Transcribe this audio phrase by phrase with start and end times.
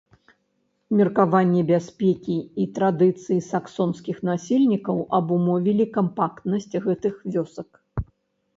[0.99, 7.69] Меркаванні бяспекі і традыцыі саксонскіх насельнікаў абумовілі кампактнасць гэтых вёсак.